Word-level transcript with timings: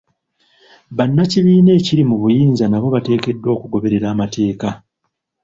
Bannakibiina 0.97 1.71
ekiri 1.79 2.03
mu 2.09 2.15
buyinza 2.21 2.65
nabo 2.67 2.87
bateekeddwa 2.95 3.49
okugoberera 3.55 4.07
amateeka. 4.13 4.67